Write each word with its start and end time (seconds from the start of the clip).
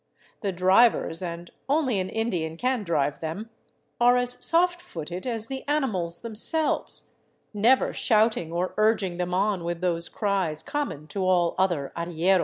The 0.41 0.51
drivers— 0.51 1.21
and 1.21 1.51
only 1.69 1.99
an 1.99 2.09
Indian 2.09 2.57
can 2.57 2.81
drive 2.83 3.19
them— 3.19 3.51
are 4.01 4.17
as 4.17 4.43
soft 4.43 4.81
footed 4.81 5.27
as 5.27 5.45
the 5.45 5.63
animals 5.67 6.23
themselves, 6.23 7.11
never 7.53 7.93
shouting 7.93 8.51
or 8.51 8.73
urging 8.77 9.17
them 9.17 9.31
on 9.35 9.63
with 9.63 9.79
those 9.79 10.09
cries 10.09 10.63
common 10.63 11.05
to 11.09 11.19
all 11.23 11.53
other 11.59 11.91
arrieros. 11.95 12.39